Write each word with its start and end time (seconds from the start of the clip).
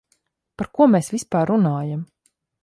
Par 0.61 0.69
ko 0.77 0.87
mēs 0.93 1.11
vispār 1.17 1.53
runājam? 1.53 2.01